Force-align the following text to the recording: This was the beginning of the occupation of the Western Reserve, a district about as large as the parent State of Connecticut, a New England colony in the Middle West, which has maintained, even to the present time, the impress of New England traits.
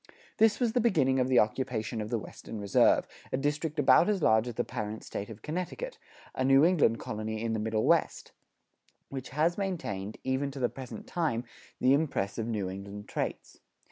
This 0.37 0.59
was 0.59 0.73
the 0.73 0.81
beginning 0.81 1.19
of 1.19 1.27
the 1.27 1.37
occupation 1.37 2.01
of 2.01 2.09
the 2.09 2.17
Western 2.17 2.59
Reserve, 2.59 3.07
a 3.31 3.37
district 3.37 3.77
about 3.77 4.09
as 4.09 4.23
large 4.23 4.47
as 4.47 4.55
the 4.55 4.63
parent 4.63 5.03
State 5.03 5.29
of 5.29 5.43
Connecticut, 5.43 5.99
a 6.33 6.43
New 6.43 6.65
England 6.65 6.97
colony 6.99 7.39
in 7.39 7.53
the 7.53 7.59
Middle 7.59 7.83
West, 7.83 8.31
which 9.09 9.29
has 9.29 9.59
maintained, 9.59 10.17
even 10.23 10.49
to 10.49 10.59
the 10.59 10.69
present 10.69 11.05
time, 11.05 11.43
the 11.79 11.93
impress 11.93 12.39
of 12.39 12.47
New 12.47 12.67
England 12.67 13.07
traits. 13.09 13.59